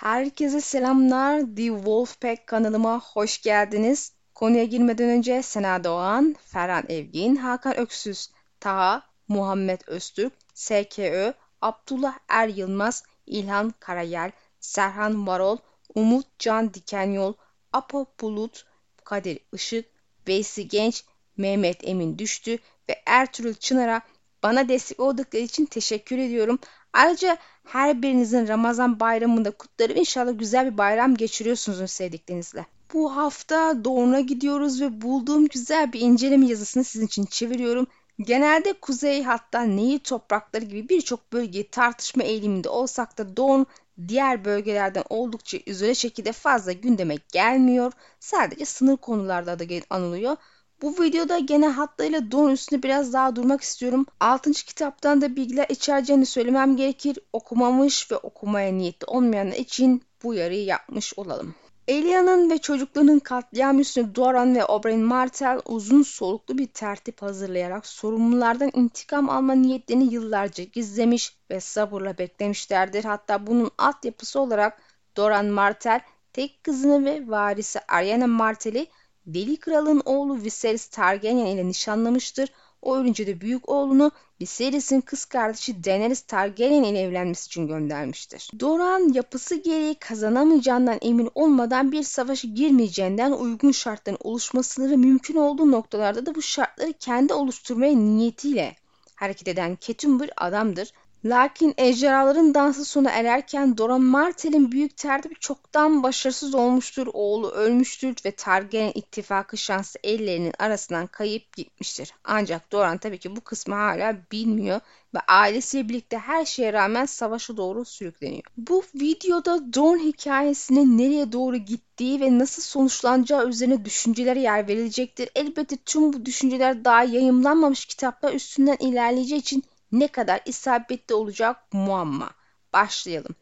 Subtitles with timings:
[0.00, 1.40] Herkese selamlar.
[1.40, 4.12] The Wolfpack kanalıma hoş geldiniz.
[4.34, 12.48] Konuya girmeden önce Sena Doğan, Ferhan Evgin, Hakan Öksüz, Taha, Muhammed Öztürk, SKÖ, Abdullah Er
[12.48, 15.56] Yılmaz, İlhan Karayel, Serhan Varol,
[15.94, 17.34] Umut Can Dikenyol,
[17.72, 18.66] Apo Bulut,
[19.04, 19.86] Kadir Işık,
[20.28, 21.04] Veysi Genç,
[21.36, 22.58] Mehmet Emin Düştü
[22.88, 24.02] ve Ertuğrul Çınar'a
[24.42, 26.58] bana destek oldukları için teşekkür ediyorum.
[26.92, 29.96] Ayrıca her birinizin Ramazan bayramında kutlarım.
[29.96, 32.66] İnşallah güzel bir bayram geçiriyorsunuz sevdiklerinizle.
[32.94, 37.86] Bu hafta Doğu'na gidiyoruz ve bulduğum güzel bir inceleme yazısını sizin için çeviriyorum.
[38.20, 43.66] Genelde kuzey hatta Nehir toprakları gibi birçok bölgeyi tartışma eğiliminde olsak da Doğu'nun
[44.08, 47.92] diğer bölgelerden oldukça izole şekilde fazla gündeme gelmiyor.
[48.20, 50.36] Sadece sınır konularda da anılıyor.
[50.82, 54.06] Bu videoda gene hatlarıyla don üstünde biraz daha durmak istiyorum.
[54.20, 54.52] 6.
[54.52, 57.18] kitaptan da bilgiler içereceğini söylemem gerekir.
[57.32, 61.54] Okumamış ve okumaya niyetli olmayanlar için bu yarıyı yapmış olalım.
[61.88, 68.70] Elia'nın ve çocuklarının katliam üstüne Doran ve Oberyn Martell uzun soluklu bir tertip hazırlayarak sorumlulardan
[68.74, 73.04] intikam alma niyetlerini yıllarca gizlemiş ve sabırla beklemişlerdir.
[73.04, 74.82] Hatta bunun altyapısı olarak
[75.16, 76.00] Doran Martell
[76.32, 78.86] tek kızını ve varisi Ariana Martell'i
[79.34, 82.48] Deli Kral'ın oğlu Viserys Targaryen ile nişanlamıştır.
[82.82, 88.50] O ölünce de büyük oğlunu Viserys'in kız kardeşi Daenerys Targaryen ile evlenmesi için göndermiştir.
[88.60, 96.26] Doran yapısı gereği kazanamayacağından emin olmadan bir savaşa girmeyeceğinden uygun şartların oluşmasını mümkün olduğu noktalarda
[96.26, 98.76] da bu şartları kendi oluşturmaya niyetiyle
[99.14, 100.92] hareket eden ketum bir adamdır.
[101.24, 108.30] Lakin ejderhaların dansı sona ererken Doran Martell'in büyük tertibi çoktan başarısız olmuştur, oğlu ölmüştür ve
[108.30, 112.14] Targaryen ittifakı şansı ellerinin arasından kayıp gitmiştir.
[112.24, 114.80] Ancak Doran tabii ki bu kısmı hala bilmiyor
[115.14, 118.42] ve ailesiyle birlikte her şeye rağmen savaşa doğru sürükleniyor.
[118.56, 125.30] Bu videoda Dorn hikayesinin nereye doğru gittiği ve nasıl sonuçlanacağı üzerine düşüncelere yer verilecektir.
[125.34, 132.30] Elbette tüm bu düşünceler daha yayımlanmamış kitaplar üstünden ilerleyeceği için ne kadar isabetli olacak muamma.
[132.72, 133.34] Başlayalım.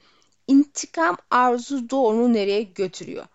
[0.46, 3.26] İntikam arzu Dawn'u nereye götürüyor?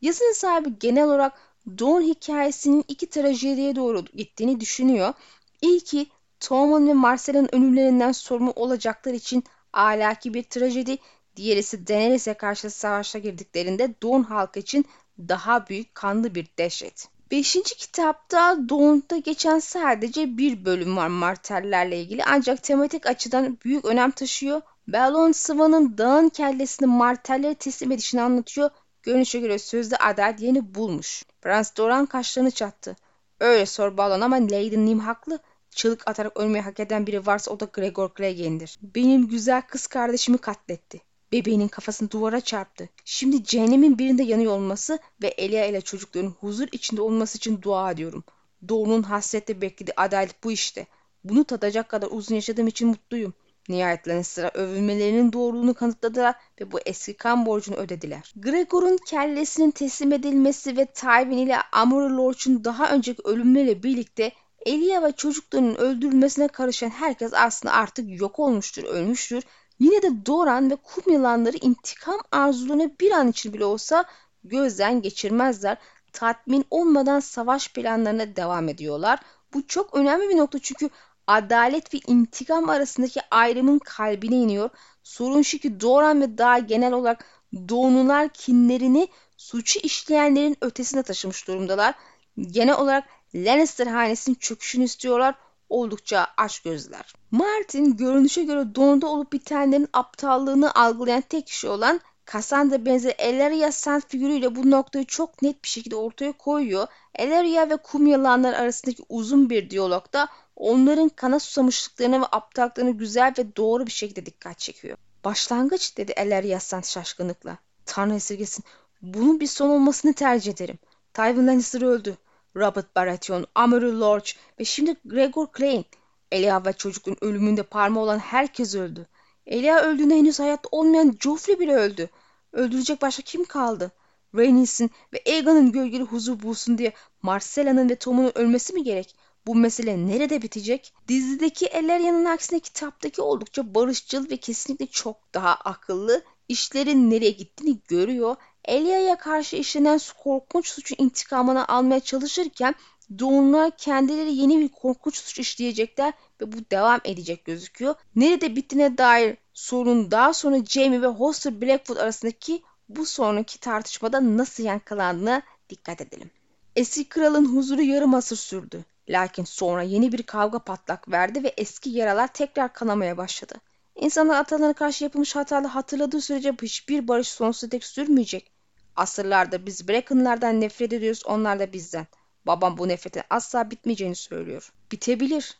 [0.00, 1.32] Yazının sahibi genel olarak
[1.68, 5.14] Dawn hikayesinin iki trajediye doğru gittiğini düşünüyor.
[5.62, 6.06] İlki
[6.40, 10.98] Tommen ve Marcel'in ölümlerinden sorumlu olacaklar için ahlaki bir trajedi,
[11.36, 14.84] diğeri ise Daenerys'e karşı savaşa girdiklerinde Dawn halkı için
[15.18, 17.08] daha büyük kanlı bir dehşet.
[17.32, 24.10] Beşinci kitapta Dawn'da geçen sadece bir bölüm var Martellerle ilgili ancak tematik açıdan büyük önem
[24.10, 24.60] taşıyor.
[24.88, 28.70] Balon Swan'ın dağın kellesini Martellere teslim edişini anlatıyor.
[29.02, 31.24] Görünüşe göre sözde adalet yeni bulmuş.
[31.40, 32.96] Prens Doran kaşlarını çattı.
[33.40, 35.38] Öyle sor Balon ama Lady Nim haklı.
[35.70, 38.78] Çığlık atarak ölmeyi hak eden biri varsa o da Gregor Clegane'dir.
[38.82, 41.00] Benim güzel kız kardeşimi katletti.
[41.32, 42.88] Bebeğinin kafasını duvara çarptı.
[43.04, 48.24] Şimdi cehennemin birinde yanıyor olması ve Elia ile çocukların huzur içinde olması için dua ediyorum.
[48.68, 50.86] Doğunun hasretle beklediği adalet bu işte.
[51.24, 53.34] Bunu tadacak kadar uzun yaşadığım için mutluyum.
[53.68, 58.32] Nihayet sıra övülmelerinin doğruluğunu kanıtladılar ve bu eski kan borcunu ödediler.
[58.36, 64.32] Gregor'un kellesinin teslim edilmesi ve Tywin ile Amory Lorch'un daha önceki ölümleriyle birlikte
[64.66, 69.42] Elia ve çocuklarının öldürülmesine karışan herkes aslında artık yok olmuştur, ölmüştür
[69.82, 74.04] Yine de Doran ve kum yılanları intikam arzularını bir an için bile olsa
[74.44, 75.76] gözden geçirmezler.
[76.12, 79.18] Tatmin olmadan savaş planlarına devam ediyorlar.
[79.54, 80.90] Bu çok önemli bir nokta çünkü
[81.26, 84.70] adalet ve intikam arasındaki ayrımın kalbine iniyor.
[85.02, 87.24] Sorun şu ki Doran ve daha genel olarak
[87.68, 91.94] Doğunular kinlerini suçu işleyenlerin ötesine taşımış durumdalar.
[92.40, 93.04] Genel olarak
[93.34, 95.34] Lannister hanesinin çöküşünü istiyorlar
[95.72, 97.14] oldukça açgözler.
[97.30, 102.00] Martin görünüşe göre donda olup bitenlerin aptallığını algılayan tek kişi olan
[102.32, 106.86] Cassandra benzer Elaria Sand figürüyle bu noktayı çok net bir şekilde ortaya koyuyor.
[107.14, 113.56] Elaria ve kum yalanlar arasındaki uzun bir diyalogda onların kana susamışlıklarını ve aptallıklarını güzel ve
[113.56, 114.96] doğru bir şekilde dikkat çekiyor.
[115.24, 117.58] Başlangıç dedi Elaria Sand şaşkınlıkla.
[117.86, 118.64] Tanrı esirgesin.
[119.02, 120.78] Bunun bir son olmasını tercih ederim.
[121.14, 122.16] Tywin Lannister öldü.
[122.56, 125.84] Robert Baratheon, Amory Lorch ve şimdi Gregor Clegane.
[126.32, 129.06] Elia ve çocukluğun ölümünde parmağı olan herkes öldü.
[129.46, 132.10] Elia öldüğünde henüz hayatta olmayan Joffrey bile öldü.
[132.52, 133.92] Öldürecek başka kim kaldı?
[134.34, 139.16] Rhaenys'in ve Aegon'un gölgeli huzur bulsun diye Marcella'nın ve Tom'un ölmesi mi gerek?
[139.46, 140.94] Bu mesele nerede bitecek?
[141.08, 148.36] Dizideki Elleria'nın aksine kitaptaki oldukça barışçıl ve kesinlikle çok daha akıllı, işlerin nereye gittiğini görüyor
[148.64, 152.74] Elia'ya karşı işlenen korkunç suçun intikamını almaya çalışırken
[153.18, 157.94] Doğumlar kendileri yeni bir korkunç suç işleyecekler ve bu devam edecek gözüküyor.
[158.16, 164.62] Nerede bittiğine dair sorun daha sonra Jamie ve Hoster Blackwood arasındaki bu sonraki tartışmada nasıl
[164.62, 166.30] yankılandığına dikkat edelim.
[166.76, 168.84] Eski kralın huzuru yarım asır sürdü.
[169.08, 173.54] Lakin sonra yeni bir kavga patlak verdi ve eski yaralar tekrar kanamaya başladı.
[173.96, 178.51] İnsanlar atalarına karşı yapılmış hatalı hatırladığı sürece hiçbir barış sonsuza dek sürmeyecek.
[178.96, 182.06] Asırlardır biz Bracken'lardan nefret ediyoruz, onlar da bizden.
[182.46, 184.72] Babam bu nefretin asla bitmeyeceğini söylüyor.
[184.92, 185.58] Bitebilir.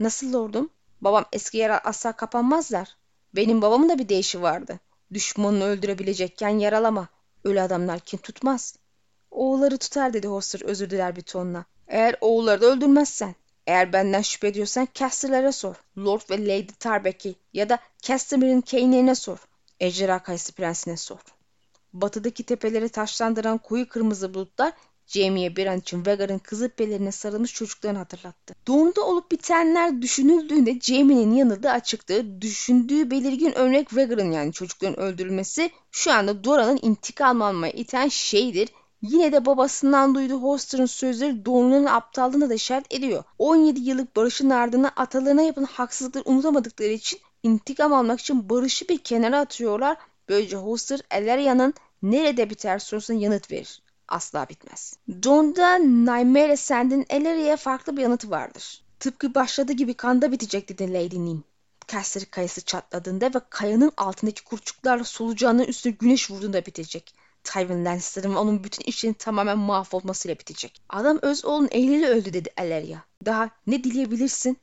[0.00, 0.70] Nasıl lordum?
[1.00, 2.96] Babam eski yara asla kapanmazlar.
[3.34, 4.80] Benim babamın da bir deyişi vardı.
[5.14, 7.08] Düşmanını öldürebilecekken yaralama.
[7.44, 8.76] Ölü adamlar kim tutmaz.
[9.30, 11.64] Oğulları tutar dedi Hoster özür diler bir tonla.
[11.88, 13.34] Eğer oğulları da öldürmezsen.
[13.66, 15.74] Eğer benden şüphe ediyorsan Caster'lara sor.
[15.98, 19.38] Lord ve Lady Tarbeck'i ya da Caster'ın Kane'ine sor.
[19.80, 21.18] Ejderha Kayısı Prensi'ne sor.
[21.92, 24.72] Batıdaki tepeleri taşlandıran koyu kırmızı bulutlar
[25.06, 28.54] Jamie'ye bir an için Vhagar'ın kızıl pelerine sarılmış çocuklarını hatırlattı.
[28.66, 32.42] Doğumda olup bitenler düşünüldüğünde Jamie'nin yanıldığı açıktı.
[32.42, 38.68] Düşündüğü belirgin örnek Vhagar'ın yani çocukların öldürülmesi şu anda Dora'nın intikam almaya iten şeydir.
[39.02, 43.24] Yine de babasından duyduğu Hoster'ın sözleri Dora'nın aptallığına da işaret ediyor.
[43.38, 49.38] 17 yıllık barışın ardına atalarına yapılan haksızlıkları unutamadıkları için intikam almak için barışı bir kenara
[49.38, 49.96] atıyorlar.
[50.32, 54.96] Böylece Hoster Eleria'nın nerede biter sorusuna yanıt verir asla bitmez.
[55.24, 58.82] John'da Nightmare Sand'in Eleria'ya farklı bir yanıtı vardır.
[59.00, 61.44] Tıpkı başladığı gibi kanda bitecek dedi Lady Nim.
[61.88, 67.14] Caster kayası çatladığında ve kayanın altındaki kurçuklarla solucanın üstüne güneş vurduğunda bitecek.
[67.44, 70.82] Tywin Lannister'ın ve onun bütün işlerinin tamamen mahvolmasıyla bitecek.
[70.88, 72.98] Adam öz oğlun eliyle öldü dedi Aleria.
[73.24, 74.58] Daha ne dileyebilirsin?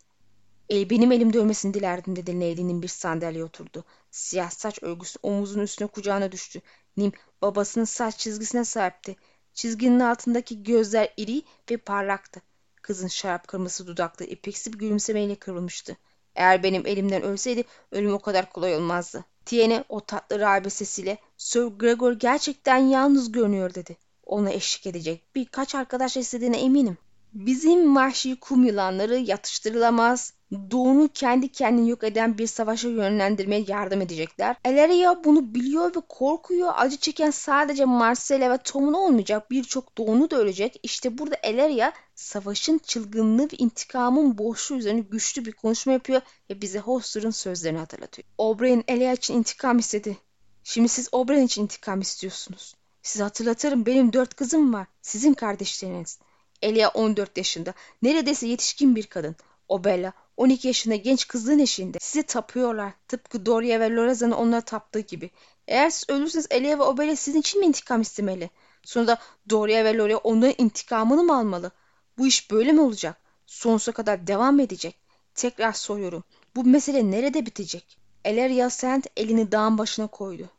[0.70, 3.86] El benim elimde ölmesini dilerdim dedi Lady'nin bir sandalyeye oturdu.
[4.12, 6.62] Siyah saç örgüsü omuzunun üstüne kucağına düştü.
[6.98, 7.12] Nim
[7.42, 9.16] babasının saç çizgisine sahipti.
[9.54, 12.42] Çizginin altındaki gözler iri ve parlaktı.
[12.82, 15.98] Kızın şarap kırmızı dudaklı ipeksi bir gülümsemeyle kırılmıştı.
[16.36, 19.26] Eğer benim elimden ölseydi ölüm o kadar kolay olmazdı.
[19.46, 23.98] Tiene o tatlı rahibe sesiyle Sir Gregor gerçekten yalnız görünüyor dedi.
[24.26, 26.98] Ona eşlik edecek birkaç arkadaş istediğine eminim.
[27.34, 30.34] Bizim vahşi kum yılanları yatıştırılamaz,
[30.72, 34.56] doğunu kendi kendini yok eden bir savaşa yönlendirmeye yardım edecekler.
[34.66, 36.74] Elaria bunu biliyor ve korkuyor.
[36.76, 39.52] Acı çeken sadece Marcella ve Tom'un olmayacak.
[39.52, 40.80] Birçok doğunu da ölecek.
[40.84, 46.80] İşte burada Elaria savaşın çılgınlığı ve intikamın boşluğu üzerine güçlü bir konuşma yapıyor ve bize
[46.80, 48.28] Hoster'ın sözlerini hatırlatıyor.
[48.38, 50.18] Oberyn Elia için intikam istedi.
[50.64, 52.76] Şimdi siz Oberyn için intikam istiyorsunuz.
[53.02, 54.88] Size hatırlatırım benim dört kızım var.
[55.02, 56.20] Sizin kardeşleriniz.
[56.62, 57.74] Elia 14 yaşında.
[58.02, 59.36] Neredeyse yetişkin bir kadın.
[59.70, 61.98] O Bella 12 yaşında genç kızın eşinde.
[62.02, 62.94] Sizi tapıyorlar.
[63.08, 65.32] Tıpkı Doria ve Loraza'nın onlara taptığı gibi.
[65.68, 68.50] Eğer siz ölürseniz Elia ve Obella sizin için mi intikam istemeli?
[68.84, 69.20] Sonra da
[69.50, 71.72] Doria ve Loria onların intikamını mı almalı?
[72.18, 73.18] Bu iş böyle mi olacak?
[73.46, 74.96] Sonsuza kadar devam edecek.
[75.36, 76.24] Tekrar soruyorum.
[76.56, 77.98] Bu mesele nerede bitecek?
[78.26, 80.50] Elaria Sand elini dağın başına koydu.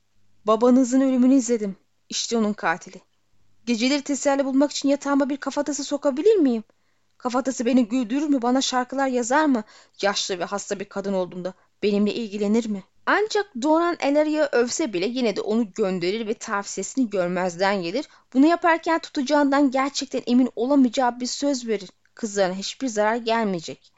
[0.45, 1.77] Babanızın ölümünü izledim.
[2.09, 3.01] İşte onun katili.
[3.67, 6.65] Geceleri teselli bulmak için yatağıma bir kafatası sokabilir miyim?
[7.23, 8.43] Kafatası beni güldürür mü?
[8.43, 9.65] Bana şarkılar yazar mı?
[10.03, 12.85] Yaşlı ve hasta bir kadın olduğunda benimle ilgilenir mi?
[13.07, 18.09] Ancak Doran Elaria'yı övse bile yine de onu gönderir ve tavsiyesini görmezden gelir.
[18.35, 21.91] Bunu yaparken tutacağından gerçekten emin olamayacağı bir söz verir.
[22.15, 23.93] Kızlarına hiçbir zarar gelmeyecek.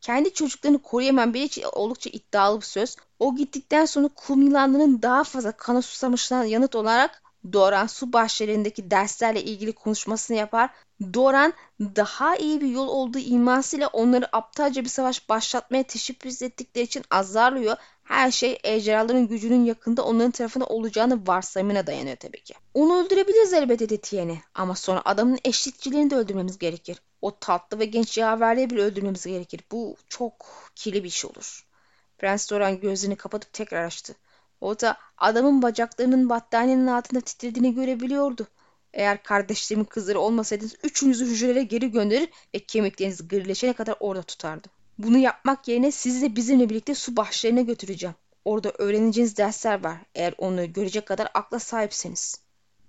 [0.00, 2.96] Kendi çocuklarını koruyamayan biri için oldukça iddialı bir söz.
[3.18, 9.42] O gittikten sonra kum yılanlarının daha fazla kana susamışlarına yanıt olarak Doran su bahçelerindeki derslerle
[9.42, 10.70] ilgili konuşmasını yapar.
[11.00, 17.04] Doran daha iyi bir yol olduğu imasıyla onları aptalca bir savaş başlatmaya teşebbüs ettikleri için
[17.10, 17.76] azarlıyor.
[18.04, 22.54] Her şey ejderhaların gücünün yakında onların tarafında olacağını varsayımına dayanıyor tabii ki.
[22.74, 24.40] Onu öldürebiliriz elbette dedi Tiene.
[24.54, 27.02] Ama sonra adamın eşlikçilerini de öldürmemiz gerekir.
[27.22, 29.60] O tatlı ve genç yaverliği bile öldürmemiz gerekir.
[29.72, 31.66] Bu çok kirli bir iş olur.
[32.18, 34.14] Prens Doran gözlerini kapatıp tekrar açtı.
[34.60, 38.46] O da adamın bacaklarının battaniyenin altında titrediğini görebiliyordu.
[38.96, 44.70] Eğer kardeşlerimin kızları olmasaydınız üçünüzü hücrelere geri gönderir ve kemikleriniz gırleşene kadar orada tutardım.
[44.98, 48.14] Bunu yapmak yerine sizi de bizimle birlikte su bahçelerine götüreceğim.
[48.44, 49.96] Orada öğreneceğiniz dersler var.
[50.14, 52.40] Eğer onu görecek kadar akla sahipseniz.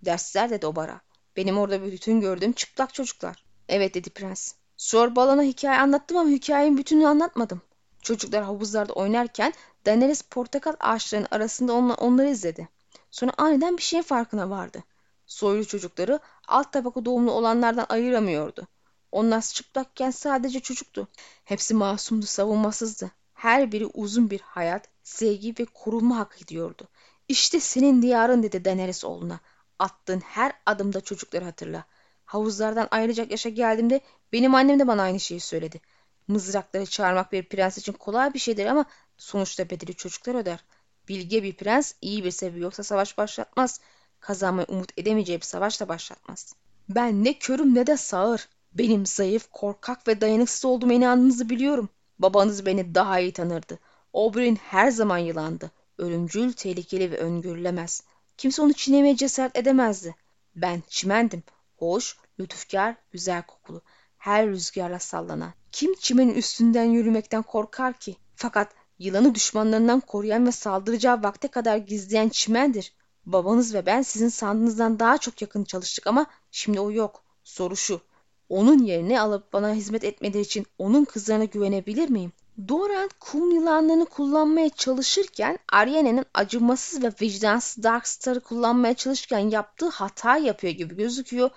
[0.05, 1.01] Dersler dedi Obara.
[1.37, 3.43] Benim orada bütün gördüğüm çıplak çocuklar.
[3.69, 4.53] Evet dedi prens.
[4.77, 7.61] Sor balona hikaye anlattım ama hikayenin bütününü anlatmadım.
[8.01, 9.53] Çocuklar havuzlarda oynarken
[9.85, 12.69] Daenerys portakal ağaçlarının arasında onları izledi.
[13.11, 14.83] Sonra aniden bir şeyin farkına vardı.
[15.27, 18.67] Soylu çocukları alt tabaka doğumlu olanlardan ayıramıyordu.
[19.11, 21.07] Onlar çıplakken sadece çocuktu.
[21.43, 23.11] Hepsi masumdu, savunmasızdı.
[23.33, 26.87] Her biri uzun bir hayat, sevgi ve korunma hak ediyordu.
[27.27, 29.39] İşte senin diyarın dedi Daenerys oğluna.
[29.79, 31.85] Attığın her adımda çocukları hatırla.
[32.25, 34.01] Havuzlardan ayrılacak yaşa geldiğimde
[34.33, 35.81] benim annem de bana aynı şeyi söyledi.
[36.27, 38.85] Mızrakları çağırmak bir prens için kolay bir şeydir ama
[39.17, 40.63] sonuçta bedeli çocuklar öder.
[41.07, 43.79] Bilge bir prens iyi bir sebebi yoksa savaş başlatmaz.
[44.27, 46.55] Kazanmayı umut edemeyeceği bir savaşla başlatmaz.
[46.89, 48.49] Ben ne körüm ne de sağır.
[48.73, 51.89] Benim zayıf, korkak ve dayanıksız olduğuma inandığınızı biliyorum.
[52.19, 53.79] Babanız beni daha iyi tanırdı.
[54.13, 55.71] Oberyn her zaman yılandı.
[55.97, 58.03] Ölümcül, tehlikeli ve öngörülemez.
[58.37, 60.15] Kimse onu çiğnemeye cesaret edemezdi.
[60.55, 61.43] Ben çimendim.
[61.77, 63.81] Hoş, lütufkar, güzel kokulu.
[64.17, 65.53] Her rüzgarla sallanan.
[65.71, 68.15] Kim çimenin üstünden yürümekten korkar ki?
[68.35, 72.93] Fakat yılanı düşmanlarından koruyan ve saldıracağı vakte kadar gizleyen çimendir.
[73.27, 77.23] Babanız ve ben sizin sandığınızdan daha çok yakın çalıştık ama şimdi o yok.
[77.43, 78.01] Soru şu.
[78.49, 82.31] Onun yerine alıp bana hizmet etmediği için onun kızlarına güvenebilir miyim?
[82.67, 90.73] Doran kum yılanlarını kullanmaya çalışırken Arya'nın acımasız ve vicdansız Darkstar'ı kullanmaya çalışırken yaptığı hata yapıyor
[90.73, 91.49] gibi gözüküyor.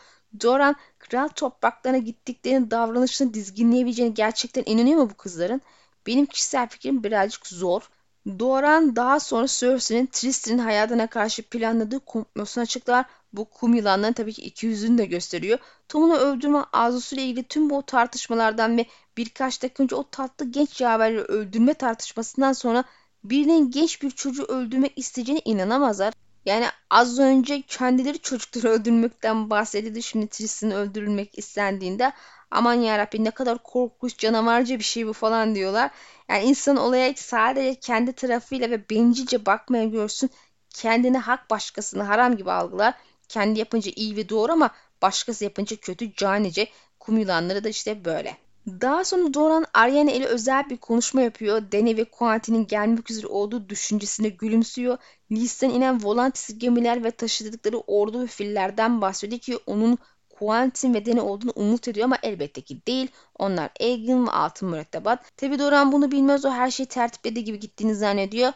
[0.43, 5.61] Doran kral topraklarına gittiklerinin davranışını dizginleyebileceğini gerçekten inanıyor mu bu kızların?
[6.07, 7.83] Benim kişisel fikrim birazcık zor.
[8.27, 13.07] Doran daha sonra Cersei'nin Tristan'in hayatına karşı planladığı komplosunu açıklar.
[13.33, 15.59] Bu kum yılanlarının tabii ki iki yüzünü de gösteriyor.
[15.89, 18.87] Tom'unu öldürme arzusuyla ilgili tüm bu tartışmalardan ve
[19.17, 22.85] birkaç dakika önce o tatlı genç yaverleri öldürme tartışmasından sonra
[23.25, 26.15] birinin genç bir çocuğu öldürmek isteyeceğine inanamazlar.
[26.47, 30.03] Yani az önce kendileri çocukları öldürmekten bahsedildi.
[30.03, 32.13] Şimdi Tristan'ın öldürülmek istendiğinde
[32.51, 35.91] aman yarabbi ne kadar korkunç canavarca bir şey bu falan diyorlar.
[36.29, 40.31] Yani insan olaya sadece kendi tarafıyla ve bencilce bakmaya görsün.
[40.71, 42.95] Kendini hak başkasını haram gibi algılar.
[43.29, 44.71] Kendi yapınca iyi ve doğru ama
[45.03, 46.69] başkası yapınca kötü canice.
[47.01, 48.37] Kum yılanları da işte böyle.
[48.81, 51.73] Daha sonra Doran Ariana ile özel bir konuşma yapıyor.
[51.73, 54.99] Dany ve Quentin'in gelmek üzere olduğu düşüncesine gülümsüyor.
[55.33, 59.99] Listen inen Volantis gemiler ve taşıdıkları ordu ve fillerden bahsediyor ki onun
[60.31, 63.09] Quentin ve Dany olduğunu umut ediyor ama elbette ki değil.
[63.39, 65.37] Onlar Aegon ve altın mürettebat.
[65.37, 68.53] Tabi Doran bunu bilmez o her şeyi tertiplediği gibi gittiğini zannediyor.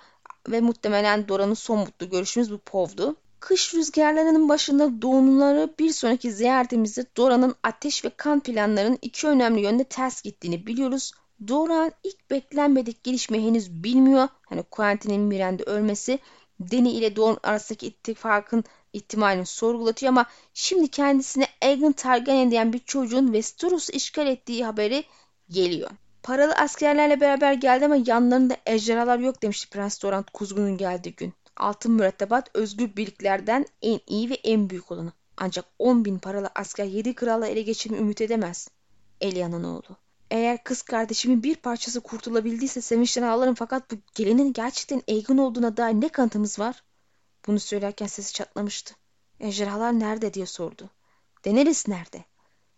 [0.49, 3.17] Ve muhtemelen Doran'ın son mutlu görüşümüz bu Pov'du.
[3.41, 9.85] Kış rüzgarlarının başında doğumları bir sonraki ziyaretimizde Dora'nın ateş ve kan planlarının iki önemli yönde
[9.85, 11.13] ters gittiğini biliyoruz.
[11.49, 14.29] Dora ilk beklenmedik gelişmeyi henüz bilmiyor.
[14.43, 16.19] Hani Quentin'in Miranda ölmesi
[16.61, 23.25] Deni ile Dorn arasındaki ittifakın ihtimalini sorgulatıyor ama şimdi kendisine Aegon Targaryen diyen bir çocuğun
[23.25, 25.05] Westeros'u işgal ettiği haberi
[25.51, 25.91] geliyor.
[26.23, 31.33] Paralı askerlerle beraber geldi ama yanlarında ejderhalar yok demişti Prens Dorant Kuzgun'un geldiği gün.
[31.57, 35.13] Altın mürettebat özgür birliklerden en iyi ve en büyük olanı.
[35.37, 38.69] Ancak 10 bin paralı asker 7 kralla ele geçirmeyi ümit edemez.
[39.21, 39.97] Elia'nın oğlu.
[40.31, 45.95] Eğer kız kardeşimin bir parçası kurtulabildiyse sevinçten ağlarım fakat bu gelinin gerçekten Aegon olduğuna dair
[45.95, 46.83] ne kanıtımız var?
[47.47, 48.95] Bunu söylerken sesi çatlamıştı.
[49.41, 50.91] Ejderhalar nerede diye sordu.
[51.45, 52.25] Daenerys nerede?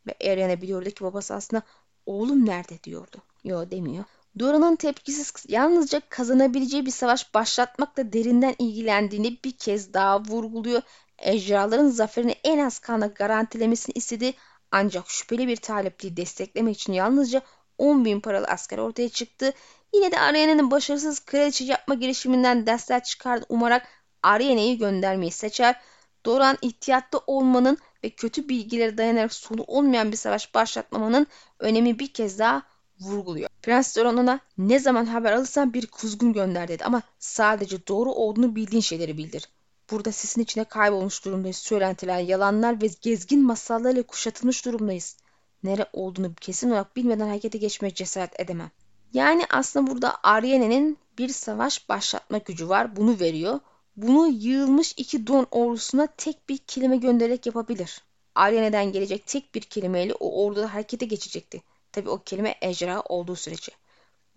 [0.07, 1.63] Ve Ariana biliyordu ki babası aslında
[2.07, 3.17] oğlum nerede diyordu.
[3.45, 4.05] Yo demiyor.
[4.39, 10.83] Dora'nın tepkisiz yalnızca kazanabileceği bir savaş başlatmakla derinden ilgilendiğini bir kez daha vurguluyor.
[11.19, 14.35] Ejderhaların zaferini en az kanla garantilemesini istedi
[14.71, 17.43] ancak şüpheli bir talepliği desteklemek için yalnızca
[17.79, 19.53] 10 bin paralı asker ortaya çıktı.
[19.95, 23.89] Yine de Ariane'nin başarısız kraliçe yapma girişiminden dersler çıkardı umarak
[24.23, 25.81] Ariane'yi göndermeyi seçer.
[26.27, 31.27] Doran ihtiyatlı olmanın ve kötü bilgilere dayanarak sonu olmayan bir savaş başlatmamanın
[31.59, 32.63] önemi bir kez daha
[33.01, 33.49] vurguluyor.
[33.63, 38.57] Prens Doran ona ne zaman haber alırsan bir kuzgun gönder dedi ama sadece doğru olduğunu
[38.57, 39.49] bildiğin şeyleri bildir.
[39.91, 41.57] Burada sisin içine kaybolmuş durumdayız.
[41.57, 45.17] Söylentiler, yalanlar ve gezgin masallarla kuşatılmış durumdayız.
[45.63, 48.71] Nere olduğunu kesin olarak bilmeden harekete geçmeye cesaret edemem.
[49.13, 52.97] Yani aslında burada Aryene'nin bir savaş başlatma gücü var.
[52.97, 53.61] Bunu veriyor.
[53.97, 58.03] Bunu yığılmış iki don ordusuna tek bir kelime göndererek yapabilir.
[58.35, 61.63] Aryene'den gelecek tek bir kelimeyle o orduda harekete geçecekti.
[61.97, 63.73] Tabi o kelime ejderha olduğu sürece.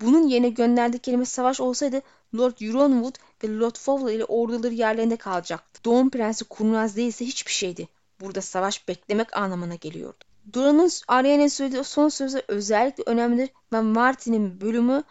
[0.01, 2.01] Bunun yerine gönderdiği kelime savaş olsaydı
[2.35, 5.83] Lord Euronwood ve Lord Fowler ile orduları yerlerinde kalacaktı.
[5.85, 7.87] Doğum Prensi kurnaz değilse hiçbir şeydi.
[8.21, 10.17] Burada savaş beklemek anlamına geliyordu.
[10.53, 15.03] Duran'ın Arya'nın söylediği son sözü özellikle önemlidir ve Martin'in bölümü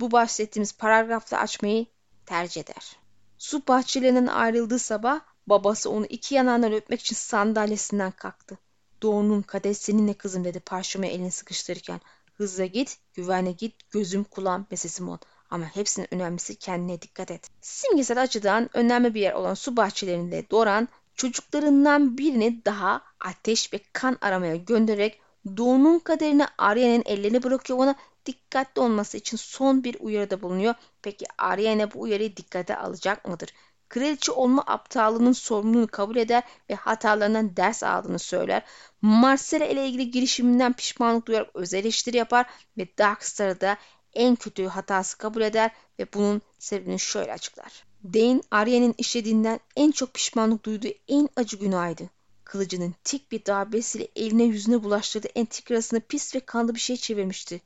[0.00, 1.86] bu bahsettiğimiz paragrafta açmayı
[2.26, 2.96] tercih eder.
[3.38, 8.58] Su bahçelerinden ayrıldığı sabah babası onu iki yanağından öpmek için sandalyesinden kalktı.
[9.02, 12.00] Doğunun kader seninle kızım dedi parşöme elini sıkıştırırken.
[12.34, 15.18] Hızla git, güvenle git, gözüm kulağım ve sesim ol.
[15.50, 17.50] Ama hepsinin önemlisi kendine dikkat et.
[17.60, 24.18] Simgesel açıdan önemli bir yer olan su bahçelerinde Doran çocuklarından birini daha ateş ve kan
[24.20, 25.20] aramaya göndererek
[25.56, 27.94] Doğu'nun kaderini Arya'nın ellerine bırakıyor ona
[28.26, 30.74] dikkatli olması için son bir uyarıda bulunuyor.
[31.02, 33.50] Peki Arya'na bu uyarıyı dikkate alacak mıdır?
[33.90, 38.62] Kraliçe olma aptallığının sorumluluğunu kabul eder ve hatalarından ders aldığını söyler.
[39.02, 42.46] Marcella ile ilgili girişiminden pişmanlık duyarak öz eleştiri yapar
[42.78, 43.76] ve Darkstar'ı da
[44.14, 47.84] en kötü hatası kabul eder ve bunun sebebini şöyle açıklar.
[48.04, 52.10] Dane, Arya'nın işlediğinden en çok pişmanlık duyduğu en acı günahıydı.
[52.44, 57.60] Kılıcının tek bir darbesiyle eline yüzüne bulaştırdığı entrikrasını pis ve kanlı bir şey çevirmişti.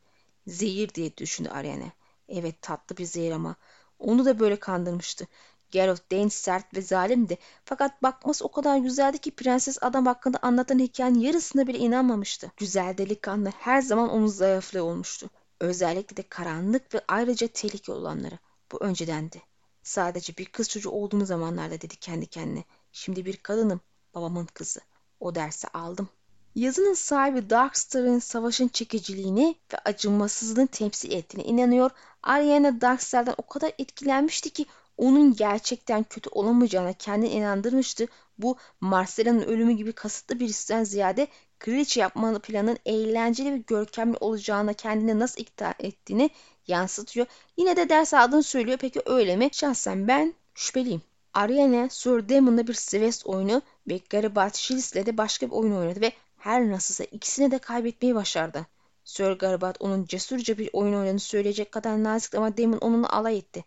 [0.46, 1.92] Zehir diye düşündü Ariane.
[2.28, 3.56] Evet tatlı bir zehir ama.
[3.98, 5.26] Onu da böyle kandırmıştı.
[5.74, 7.38] Geralt Dane sert ve zalimdi.
[7.64, 12.50] Fakat bakması o kadar güzeldi ki prenses adam hakkında anlatan hikayenin yarısına bile inanmamıştı.
[12.56, 15.30] Güzel delikanlı her zaman onun zayıflığı olmuştu.
[15.60, 18.38] Özellikle de karanlık ve ayrıca tehlike olanları.
[18.72, 19.42] Bu öncedendi.
[19.82, 22.64] Sadece bir kız çocuğu olduğum zamanlarda dedi kendi kendine.
[22.92, 23.80] Şimdi bir kadınım,
[24.14, 24.80] babamın kızı.
[25.20, 26.08] O dersi aldım.
[26.54, 31.90] Yazının sahibi Darkstar'ın savaşın çekiciliğini ve acımasızlığını temsil ettiğine inanıyor.
[32.22, 34.66] Ariana Darkstar'dan o kadar etkilenmişti ki
[34.96, 38.06] onun gerçekten kötü olamayacağına kendini inandırmıştı.
[38.38, 44.72] Bu Marcela'nın ölümü gibi kasıtlı bir işten ziyade kraliçe yapmalı planın eğlenceli ve görkemli olacağına
[44.72, 46.30] kendini nasıl ikna ettiğini
[46.66, 47.26] yansıtıyor.
[47.56, 48.78] Yine de ders aldığını söylüyor.
[48.78, 49.48] Peki öyle mi?
[49.52, 51.02] Şahsen ben şüpheliyim.
[51.34, 56.12] Ariane, Sir Damon'la bir Sivest oyunu ve Garibaldi Shields'le de başka bir oyun oynadı ve
[56.38, 58.66] her nasılsa ikisini de kaybetmeyi başardı.
[59.04, 63.64] Sir Garibaldi onun cesurca bir oyun oynadığını söyleyecek kadar nazik ama Damon onunla alay etti.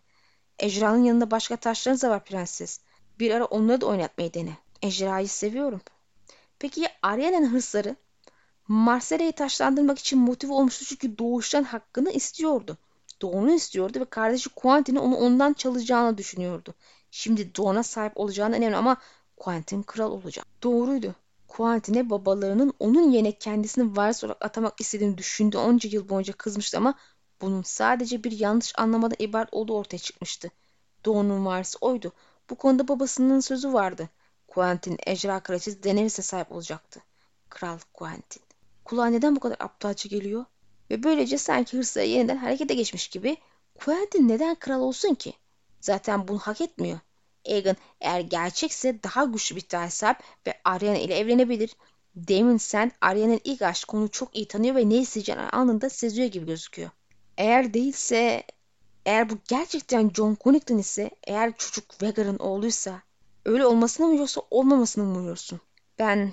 [0.58, 2.80] Ejra'nın yanında başka taşlarınız da var prenses.
[3.18, 4.56] Bir ara onları da oynatmayı dene.
[4.82, 5.80] Ejra'yı seviyorum.
[6.58, 7.96] Peki ya Ariane'nin hırsları?
[8.68, 12.76] Marcela'yı taşlandırmak için motive olmuştu çünkü doğuştan hakkını istiyordu.
[13.22, 16.74] Doğunu istiyordu ve kardeşi Quentin'in onu ondan çalacağını düşünüyordu.
[17.10, 18.96] Şimdi Dawn'a sahip olacağına emin ama
[19.36, 20.46] Quentin kral olacak.
[20.62, 21.14] Doğruydu.
[21.48, 26.94] Quentin'e babalarının onun yerine kendisini varis olarak atamak istediğini düşündüğü onca yıl boyunca kızmıştı ama
[27.40, 30.50] bunun sadece bir yanlış anlamadan ibaret olduğu ortaya çıkmıştı.
[31.06, 32.12] Dawn'un varisi oydu.
[32.50, 34.08] Bu konuda babasının sözü vardı.
[34.48, 37.00] Quentin ejra kraliçesi Daenerys'e sahip olacaktı.
[37.48, 38.42] Kral Quentin.
[38.84, 40.44] Kulağa neden bu kadar aptalca geliyor?
[40.90, 43.36] Ve böylece sanki hırsları yeniden harekete geçmiş gibi
[43.74, 45.32] Quentin neden kral olsun ki?
[45.80, 46.98] Zaten bunu hak etmiyor.
[47.48, 51.76] Aegon eğer gerçekse daha güçlü bir tane sahip ve Ariana ile evlenebilir.
[52.16, 56.46] Damon sen Ariana'nın ilk aşk onu çok iyi tanıyor ve ne isteyeceğini anında seziyor gibi
[56.46, 56.90] gözüküyor.
[57.38, 58.42] Eğer değilse,
[59.06, 63.02] eğer bu gerçekten John Connington ise, eğer çocuk Vegar'ın oğluysa,
[63.44, 65.60] öyle olmasını mı yoksa olmamasını mı umuyorsun?
[65.98, 66.32] Ben,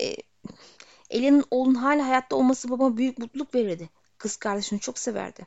[0.00, 0.16] e,
[1.10, 3.90] Elia'nın oğlunun hala hayatta olması babama büyük mutluluk verirdi.
[4.18, 5.46] Kız kardeşini çok severdi.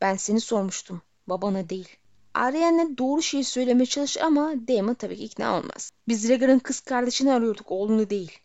[0.00, 1.88] Ben seni sormuştum, babana değil.
[2.34, 5.92] Ariane doğru şeyi söylemeye çalışır ama Damon tabii ki ikna olmaz.
[6.08, 8.38] Biz Rhaegar'ın kız kardeşini arıyorduk, oğlunu değil.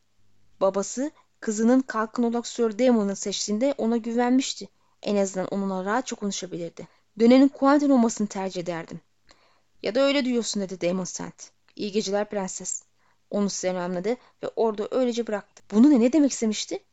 [0.61, 4.69] Babası kızının kalkın olarak Sir Damon'u seçtiğinde ona güvenmişti.
[5.03, 6.87] En azından onunla rahatça konuşabilirdi.
[7.19, 9.01] Dönenin Quentin olmasını tercih ederdim.
[9.83, 11.51] Ya da öyle diyorsun dedi Damon Sent.
[11.75, 12.83] İyi geceler prenses.
[13.29, 14.09] Onu selamladı
[14.43, 15.63] ve orada öylece bıraktı.
[15.71, 16.83] Bunu ne, ne demek istemişti?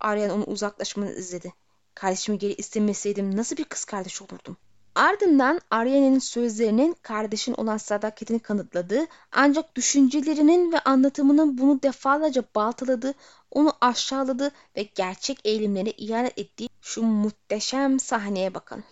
[0.00, 1.52] Aryan onu uzaklaşmanı izledi.
[1.94, 4.56] Kardeşimi geri istemeseydim nasıl bir kız kardeş olurdum?
[5.00, 13.14] Ardından Arya'nın sözlerinin kardeşin olan sadakatini kanıtladığı ancak düşüncelerinin ve anlatımının bunu defalarca baltaladığı,
[13.50, 18.84] onu aşağıladığı ve gerçek eğilimlerine ihanet ettiği şu muhteşem sahneye bakın.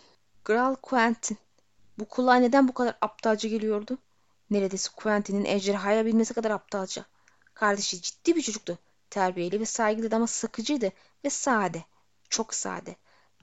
[0.44, 1.38] Kral Quentin.
[1.99, 3.99] Bu kulağa neden bu kadar aptalca geliyordu?
[4.51, 7.05] Neredeyse Quentin'in ejderhaya bilmesi kadar aptalca.
[7.55, 8.79] Kardeşi ciddi bir çocuktu.
[9.11, 10.92] Terbiyeli ve saygılıydı ama sıkıcıydı
[11.25, 11.85] ve sade.
[12.29, 12.97] Çok sade.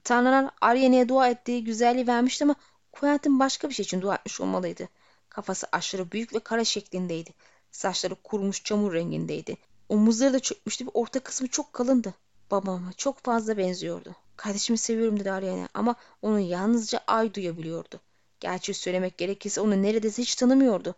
[0.06, 2.54] Tanrılar Aryene'ye dua ettiği güzelliği vermişti ama
[2.92, 4.88] Quentin başka bir şey için dua etmiş olmalıydı.
[5.28, 7.30] Kafası aşırı büyük ve kara şeklindeydi.
[7.70, 9.56] Saçları kurumuş çamur rengindeydi.
[9.88, 12.14] Omuzları da çökmüştü ve orta kısmı çok kalındı.
[12.50, 14.14] Babama çok fazla benziyordu.
[14.36, 18.00] Kardeşimi seviyorum dedi Ariane ama onu yalnızca Ay duyabiliyordu.
[18.40, 20.94] Gerçi söylemek gerekirse onu neredeyse hiç tanımıyordu.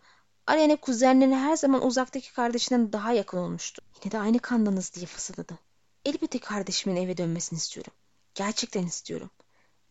[0.46, 3.82] Ariane kuzenlerine her zaman uzaktaki kardeşinden daha yakın olmuştu.
[4.04, 5.58] Yine de aynı kandanız diye fısıldadı.
[6.04, 7.92] Elbette kardeşimin eve dönmesini istiyorum.
[8.38, 9.30] Gerçekten istiyorum.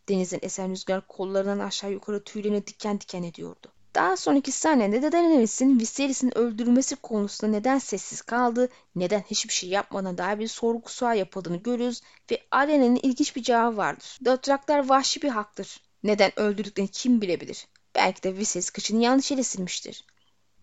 [0.08, 3.72] Denizin esen rüzgar kollarından aşağı yukarı tüylerini diken diken ediyordu.
[3.94, 10.18] Daha sonraki sahnede de Daenerys'in Viserys'in öldürülmesi konusunda neden sessiz kaldığı, neden hiçbir şey yapmadan
[10.18, 14.18] dair bir sorgu sual yapıldığını görürüz ve Arya'nın ilginç bir cevabı vardır.
[14.24, 15.82] Dothraklar vahşi bir haktır.
[16.02, 17.66] Neden öldürdüklerini kim bilebilir?
[17.94, 20.04] Belki de Viserys kıçını yanlış ele silmiştir.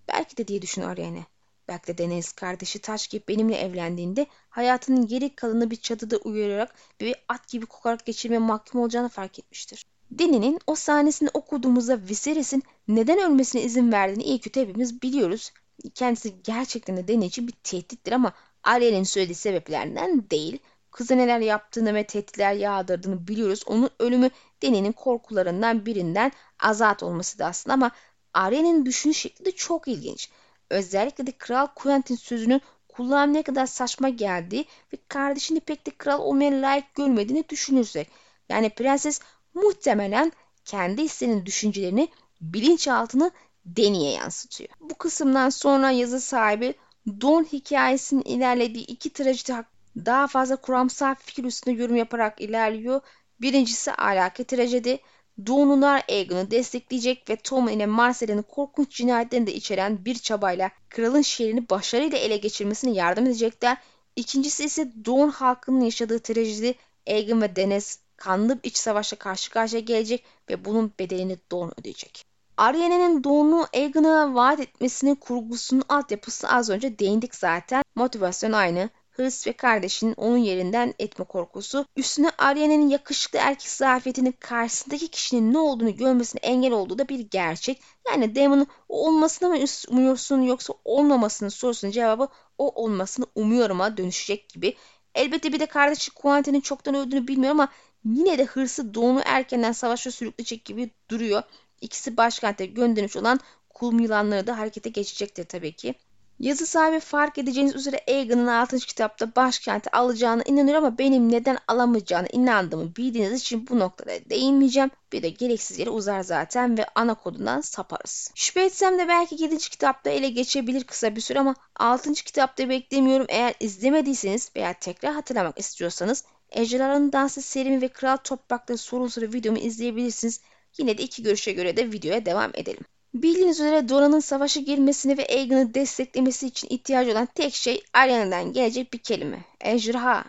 [0.08, 1.26] Belki de diye düşün Arya'ne.
[1.68, 7.16] Belki de Deniz kardeşi Taş gibi benimle evlendiğinde hayatının geri kalanı bir çatıda uyuyarak bir
[7.28, 9.86] at gibi kokarak geçirmeye mahkum olacağını fark etmiştir.
[10.12, 15.52] Deni'nin o sahnesini okuduğumuzda Viserys'in neden ölmesine izin verdiğini iyi kötü hepimiz biliyoruz.
[15.94, 20.60] Kendisi gerçekten de Deni için bir tehdittir ama Arya'nın söylediği sebeplerden değil.
[20.92, 23.64] Kıza neler yaptığını ve tehditler yağdırdığını biliyoruz.
[23.68, 24.30] Onun ölümü
[24.62, 27.92] Deni'nin korkularından birinden azat olması da aslında ama
[28.34, 30.30] Arya'nın düşünüş şekli de çok ilginç.
[30.70, 36.20] Özellikle de Kral Quentin sözünün kulağa ne kadar saçma geldiği ve kardeşini pek de kral
[36.20, 38.10] olmaya layık görmediğini düşünürsek.
[38.50, 39.20] Yani prenses
[39.54, 40.32] muhtemelen
[40.66, 42.08] kendi hislerinin düşüncelerini
[42.42, 43.32] bilinçaltını
[43.66, 44.70] Deni'ye yansıtıyor.
[44.80, 46.74] Bu kısımdan sonra yazı sahibi
[47.22, 53.02] Don hikayesinin ilerlediği iki trajedi daha fazla kuramsal fikir üstünde yorum yaparak ilerliyor.
[53.42, 55.00] Birincisi alaki trajedi.
[55.48, 61.70] Don'unlar Aegon'u destekleyecek ve Tom ile Marcel'in korkunç cinayetlerini de içeren bir çabayla kralın şehrini
[61.70, 63.78] başarıyla ele geçirmesine yardım edecekler.
[64.16, 66.76] İkincisi ise Don halkının yaşadığı trajedi
[67.08, 72.26] Aegon ve Daenerys kanlı iç savaşla karşı karşıya gelecek ve bunun bedelini Don ödeyecek.
[72.58, 77.84] Ariane'nin Don'u Aegon'a vaat etmesinin kurgusunun altyapısı az önce değindik zaten.
[77.96, 81.86] Motivasyon aynı hırs ve kardeşinin onun yerinden etme korkusu.
[81.96, 87.82] Üstüne Ariane'nin yakışıklı erkek zafiyetinin karşısındaki kişinin ne olduğunu görmesine engel olduğu da bir gerçek.
[88.08, 94.76] Yani Damon'un o olmasını mı umuyorsun yoksa olmamasının sorusunun cevabı o olmasını umuyorum'a dönüşecek gibi.
[95.16, 97.68] Elbette bir de kardeşi Quentin'in çoktan öldüğünü bilmiyor ama
[98.06, 101.44] yine de hırsı Doğunu erkenden savaşa sürükleyecek gibi duruyor.
[101.82, 105.96] İkisi başkente göndermiş olan kum yılanları da harekete geçecektir tabii ki.
[106.40, 108.78] Yazı sahibi fark edeceğiniz üzere Aegon'un 6.
[108.78, 114.92] kitapta başkenti alacağına inanıyor ama benim neden alamayacağına inandığımı bildiğiniz için bu noktada değinmeyeceğim.
[115.14, 118.32] Bir de gereksiz yere uzar zaten ve ana kodundan saparız.
[118.36, 119.58] Şüphe etsem de belki 7.
[119.58, 122.14] kitapta ele geçebilir kısa bir süre ama 6.
[122.14, 123.26] kitapta beklemiyorum.
[123.30, 129.58] Eğer izlemediyseniz veya tekrar hatırlamak istiyorsanız Ejderhaların Dansı serimi ve Kral Toprakları sorun soru videomu
[129.58, 130.42] izleyebilirsiniz.
[130.78, 132.84] Yine de iki görüşe göre de videoya devam edelim.
[133.16, 138.94] Bildiğiniz üzere Dora'nın savaşa girmesini ve Aegon'u desteklemesi için ihtiyacı olan tek şey Arya'ndan gelecek
[138.94, 139.46] bir kelime.
[139.62, 140.26] Ejderha.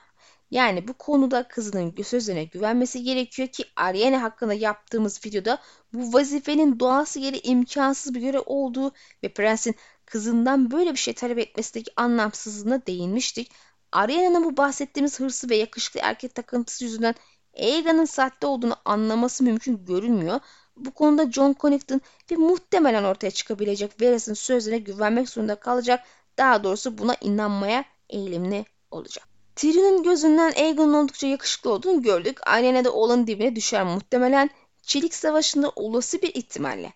[0.51, 5.59] Yani bu konuda kızının sözlerine güvenmesi gerekiyor ki Ariane hakkında yaptığımız videoda
[5.93, 11.39] bu vazifenin doğası gereği imkansız bir görev olduğu ve prensin kızından böyle bir şey talep
[11.39, 13.53] etmesindeki anlamsızlığına değinmiştik.
[13.93, 17.15] Ariane'nin bu bahsettiğimiz hırsı ve yakışıklı erkek takıntısı yüzünden
[17.59, 20.41] Aegon'un sahte olduğunu anlaması mümkün görünmüyor.
[20.77, 26.05] Bu konuda John Connington ve muhtemelen ortaya çıkabilecek Varys'in sözlerine güvenmek zorunda kalacak.
[26.39, 29.29] Daha doğrusu buna inanmaya eğilimli olacak.
[29.57, 32.39] Tyrion'un gözünden Aegon'un oldukça yakışıklı olduğunu gördük.
[32.47, 34.51] Aynen de oğlanın dibine düşer muhtemelen.
[34.83, 36.93] Çelik Savaşı'nda olası bir ihtimalle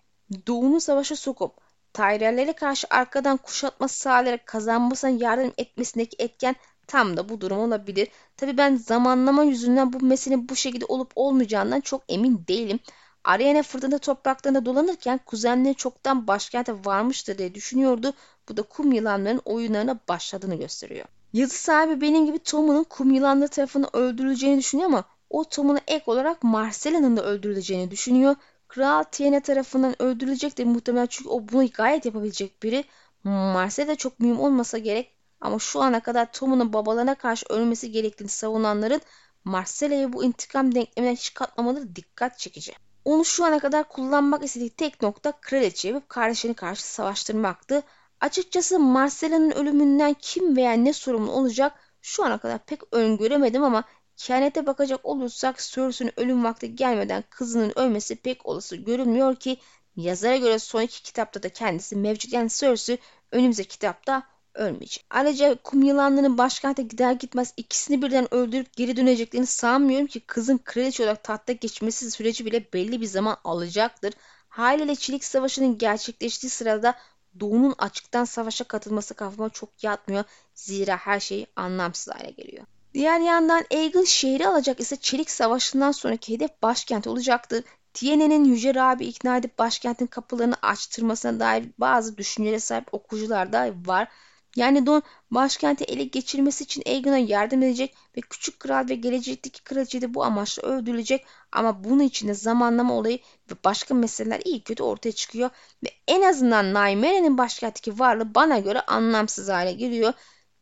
[0.47, 1.53] Doğu'nu savaşa sokup
[1.93, 8.09] Tyrell'lere karşı arkadan kuşatma sağlayarak kazanmasına yardım etmesindeki etken tam da bu durum olabilir.
[8.37, 12.81] Tabi ben zamanlama yüzünden bu meselenin bu şekilde olup olmayacağından çok emin değilim.
[13.25, 18.13] Ariana fırtına topraklarında dolanırken kuzenleri çoktan başkente varmıştır diye düşünüyordu.
[18.49, 21.07] Bu da kum yılanlarının oyunlarına başladığını gösteriyor.
[21.33, 26.43] Yazı sahibi benim gibi Tom'un kum yılanları tarafından öldürüleceğini düşünüyor ama o Tom'un ek olarak
[26.43, 28.37] Marcela'nın da öldürüleceğini düşünüyor.
[28.69, 32.85] Kral Tiene tarafından öldürülecektir muhtemelen çünkü o bunu gayet yapabilecek biri.
[33.25, 39.01] Marcela çok mühim olmasa gerek ama şu ana kadar Tom'un babalarına karşı ölmesi gerektiğini savunanların
[39.45, 42.73] Marcela'ya bu intikam denkleminden hiç katmamaları dikkat çekici.
[43.11, 47.83] Onu şu ana kadar kullanmak istediği tek nokta kraliçe yapıp kardeşini karşı savaştırmaktı.
[48.21, 53.85] Açıkçası Marcela'nın ölümünden kim veya ne sorumlu olacak şu ana kadar pek öngöremedim ama
[54.17, 59.57] kehanete bakacak olursak Cersei'nin ölüm vakti gelmeden kızının ölmesi pek olası görünmüyor ki
[59.97, 62.33] yazara göre son iki kitapta da kendisi mevcut.
[62.33, 62.99] Yani Cersei
[63.33, 64.23] önümüzdeki kitapta
[64.55, 65.05] ölmeyecek.
[65.11, 71.03] Ayrıca kum yılanlarının başkente gider gitmez ikisini birden öldürüp geri döneceklerini sanmıyorum ki kızın kraliçe
[71.03, 74.15] olarak tahta geçmesi süreci bile belli bir zaman alacaktır.
[74.49, 76.95] Haliyle Çelik Savaşı'nın gerçekleştiği sırada
[77.41, 80.25] Doğu'nun açıktan savaşa katılması kafama çok yatmıyor.
[80.55, 82.65] Zira her şey anlamsız hale geliyor.
[82.95, 87.65] Diğer yandan Aegon şehri alacak ise Çelik Savaşı'ndan sonraki hedef başkent olacaktı.
[87.95, 94.09] Tiene'nin Yüce Rab'i ikna edip başkentin kapılarını açtırmasına dair bazı düşüncelere sahip okuyucular da var.
[94.57, 100.15] Yani Don başkenti ele geçirmesi için Aegon'a yardım edecek ve küçük kral ve gelecekteki kraliçe
[100.15, 103.19] bu amaçla öldürülecek ama bunun için zamanlama olayı
[103.51, 105.51] ve başka meseleler iyi kötü ortaya çıkıyor
[105.85, 110.13] ve en azından Nymere'nin başkentteki varlığı bana göre anlamsız hale geliyor.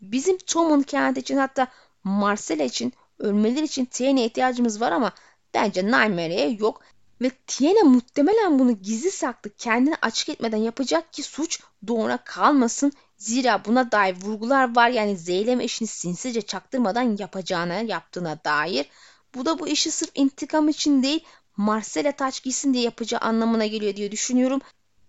[0.01, 1.66] Bizim Tom'un kenti için hatta
[2.05, 5.12] Marcella için ölmeleri için Tienne'ye ihtiyacımız var ama
[5.55, 6.81] bence Nymere'ye yok.
[7.21, 13.65] Ve Tiene muhtemelen bunu gizli saklı kendini açık etmeden yapacak ki suç doğuna kalmasın Zira
[13.65, 18.87] buna dair vurgular var yani Zeylem işini sinsice çaktırmadan yapacağına yaptığına dair.
[19.35, 21.25] Bu da bu işi sırf intikam için değil
[21.57, 24.61] Marcela taç giysin diye yapacağı anlamına geliyor diye düşünüyorum.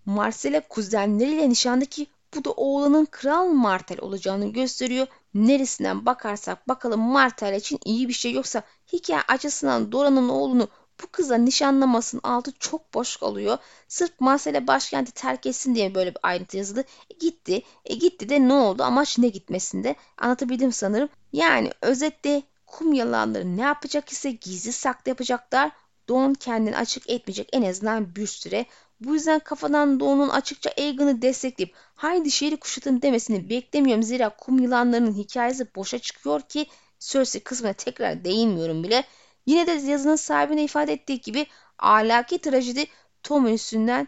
[0.06, 5.08] Marcela kuzenleriyle nişandaki bu da oğlanın kral Martel olacağını gösteriyor.
[5.34, 10.68] Neresinden bakarsak bakalım Martel için iyi bir şey yoksa hikaye açısından Dora'nın oğlunu
[11.04, 13.58] bu kıza nişanlamasının altı çok boş kalıyor.
[13.88, 16.84] Sırf Marcelle başkenti terk etsin diye böyle bir ayrıntı yazıldı.
[17.10, 17.64] E, gitti.
[17.86, 18.84] E, gitti de ne oldu?
[18.84, 19.96] Amaç ne gitmesinde?
[20.18, 21.10] Anlatabildim sanırım.
[21.34, 25.72] Yani özette kum yalanları ne yapacak ise gizli saklı yapacaklar.
[26.08, 28.66] Don kendini açık etmeyecek en azından bir süre.
[29.00, 34.04] Bu yüzden kafadan Doğu'nun açıkça Aegon'u destekleyip haydi şehri kuşatın demesini beklemiyorum.
[34.04, 36.68] Zira kum yılanlarının hikayesi boşa çıkıyor ki
[37.00, 39.04] Cersei kısmına tekrar değinmiyorum bile.
[39.46, 41.48] Yine de yazının sahibine ifade ettiği gibi
[41.80, 42.86] ahlaki trajedi
[43.24, 44.08] Tom üstünden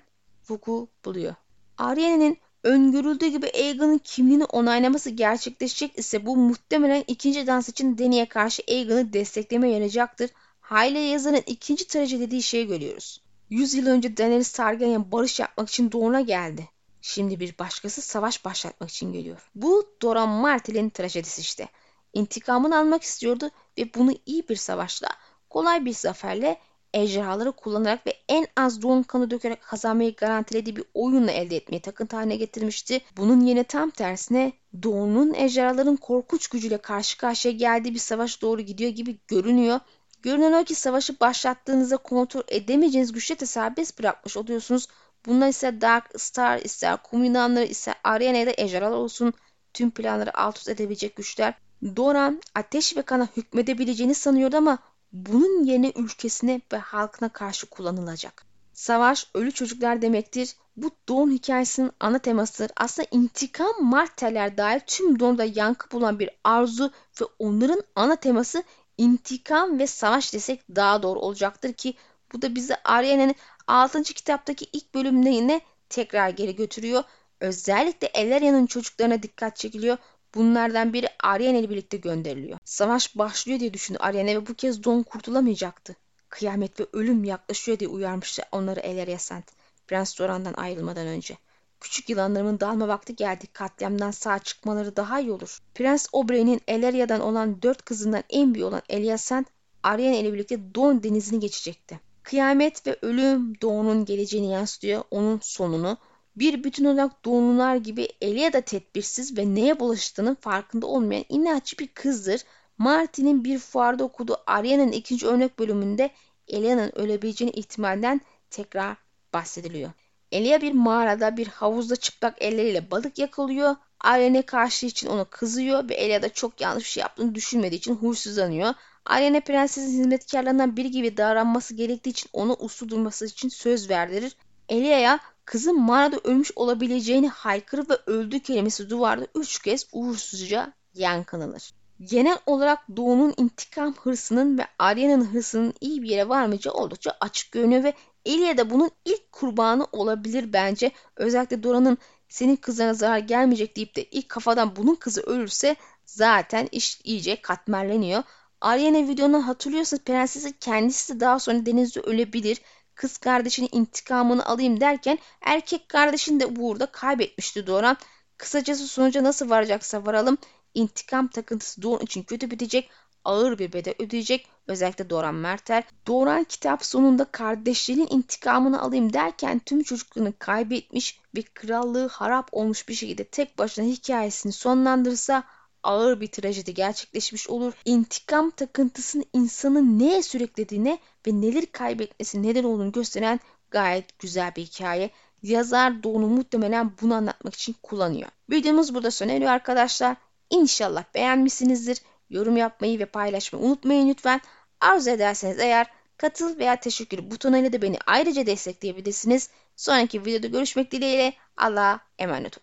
[0.49, 1.35] vuku buluyor.
[1.77, 8.63] Ariane'nin öngörüldüğü gibi Aegon'un kimliğini onaylaması gerçekleşecek ise bu muhtemelen ikinci dans için Dany'e karşı
[8.69, 10.29] Aegon'u destekleme yarayacaktır.
[10.61, 13.21] Hayle yazarın ikinci trajedi dediği şeyi görüyoruz.
[13.49, 16.69] 100 yıl önce Daenerys Targaryen barış yapmak için Dorne'a geldi.
[17.01, 19.49] Şimdi bir başkası savaş başlatmak için geliyor.
[19.55, 21.67] Bu Doran Martell'in trajedisi işte.
[22.13, 25.09] İntikamını almak istiyordu ve bunu iyi bir savaşla,
[25.49, 26.57] kolay bir zaferle,
[26.93, 32.15] ejderhaları kullanarak ve en az doğum kanı dökerek kazanmayı garantilediği bir oyunla elde etmeyi takıntı
[32.15, 33.01] haline getirmişti.
[33.17, 38.91] Bunun yine tam tersine Doğu'nun ejderhaların korkunç gücüyle karşı karşıya geldiği bir savaş doğru gidiyor
[38.91, 39.79] gibi görünüyor.
[40.21, 44.87] Görünen o ki savaşı başlattığınızda kontrol edemeyeceğiniz güçle de serbest bırakmış oluyorsunuz.
[45.25, 49.33] Bunlar ise Dark Star, ister kum yunanları, ister Ariana ya da ejderhalar olsun
[49.73, 51.53] tüm planları alt üst edebilecek güçler.
[51.83, 54.77] Doran ateş ve kana hükmedebileceğini sanıyordu ama
[55.11, 58.45] bunun yerine ülkesine ve halkına karşı kullanılacak.
[58.73, 60.55] Savaş ölü çocuklar demektir.
[60.77, 62.71] Bu doğum hikayesinin ana temasıdır.
[62.77, 66.91] Aslında intikam marteller dair tüm doğumda yankı bulan bir arzu
[67.21, 68.63] ve onların ana teması
[68.97, 71.93] intikam ve savaş desek daha doğru olacaktır ki
[72.33, 73.35] bu da bizi Arya'nın
[73.67, 74.03] 6.
[74.03, 77.03] kitaptaki ilk bölümüne yine tekrar geri götürüyor.
[77.39, 79.97] Özellikle Elarya'nın çocuklarına dikkat çekiliyor.
[80.35, 82.59] Bunlardan biri Ariane ile birlikte gönderiliyor.
[82.65, 85.95] Savaş başlıyor diye düşündü Ariane ve bu kez Don kurtulamayacak,tı
[86.29, 89.45] Kıyamet ve ölüm yaklaşıyor diye uyarmıştı onları Elerya Sent.
[89.87, 91.37] Prens Doran'dan ayrılmadan önce.
[91.79, 93.47] Küçük yılanlarımın dalma vakti geldi.
[93.53, 95.59] Katliamdan sağ çıkmaları daha iyi olur.
[95.75, 99.47] Prens Oberyn'in Eleria'dan olan dört kızından en büyüğü olan Eliasant,
[99.83, 101.99] Ariane ile birlikte Don denizini geçecekti.
[102.23, 105.97] Kıyamet ve ölüm Doğu'nun geleceğini yansıtıyor, onun sonunu.
[106.35, 111.87] Bir bütün olarak Doğumlular gibi Elia da tedbirsiz ve neye bulaştığının farkında olmayan inatçı bir
[111.87, 112.41] kızdır.
[112.77, 116.09] Martin'in bir fuarda okuduğu Ariana'nın ikinci örnek bölümünde
[116.47, 118.97] Elia'nın ölebileceğini ihtimalden tekrar
[119.33, 119.91] bahsediliyor.
[120.31, 123.75] Elia bir mağarada bir havuzda çıplak elleriyle balık yakalıyor.
[123.99, 127.95] Ailene karşı için ona kızıyor ve Elia da çok yanlış bir şey yaptığını düşünmediği için
[127.95, 128.73] huysuzlanıyor.
[129.05, 134.35] Ailene prensesin hizmetkarlarından biri gibi davranması gerektiği için ona uslu durması için söz verdirir.
[134.69, 141.71] Elia'ya kızın mağarada ölmüş olabileceğini haykırır ve öldü kelimesi duvarda üç kez uğursuzca yankılanır.
[142.01, 147.83] Genel olarak Doğu'nun intikam hırsının ve Arya'nın hırsının iyi bir yere varmayacağı oldukça açık görünüyor
[147.83, 147.93] ve
[148.25, 150.91] Elia da bunun ilk kurbanı olabilir bence.
[151.15, 151.97] Özellikle Dora'nın
[152.29, 155.75] senin kızına zarar gelmeyecek deyip de ilk kafadan bunun kızı ölürse
[156.05, 158.23] zaten iş iyice katmerleniyor.
[158.61, 162.61] Arya'nın videonun hatırlıyorsanız prensesi kendisi de daha sonra denizde ölebilir.
[163.01, 167.97] Kız kardeşinin intikamını alayım derken erkek kardeşini de burada kaybetmişti Doran.
[168.37, 170.37] Kısacası sonuca nasıl varacaksa varalım.
[170.73, 172.89] İntikam takıntısı Doğan için kötü bitecek
[173.23, 174.47] ağır bir bedel ödeyecek.
[174.67, 175.83] Özellikle Doran Mertel.
[176.07, 182.93] Doran kitap sonunda kardeşlerinin intikamını alayım derken tüm çocuklarını kaybetmiş ve krallığı harap olmuş bir
[182.93, 185.43] şekilde tek başına hikayesini sonlandırırsa
[185.83, 187.73] ağır bir trajedi gerçekleşmiş olur.
[187.85, 193.39] İntikam takıntısının insanın neye sürüklediğine ve neler kaybetmesi neden olduğunu gösteren
[193.71, 195.09] gayet güzel bir hikaye.
[195.43, 198.29] Yazar Doğu'nu muhtemelen bunu anlatmak için kullanıyor.
[198.49, 200.17] Videomuz burada sona eriyor arkadaşlar.
[200.49, 202.01] İnşallah beğenmişsinizdir.
[202.29, 204.41] Yorum yapmayı ve paylaşmayı unutmayın lütfen.
[204.79, 209.49] Arzu ederseniz eğer katıl veya teşekkür butonuyla da beni ayrıca destekleyebilirsiniz.
[209.75, 212.59] Sonraki videoda görüşmek dileğiyle Allah'a emanet olun.